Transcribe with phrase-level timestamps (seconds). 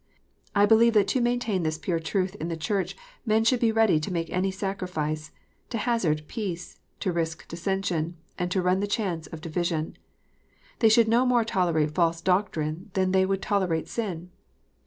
[0.55, 3.99] I believe that to maintain this pure truth in the Church men should be ready
[3.99, 5.29] to make any sacrifice,
[5.69, 9.95] to hazard peace, to risk dissension, and run the chance of division.
[10.79, 14.31] Tliey should no more tolerate false doctrine than they would tolerate sin.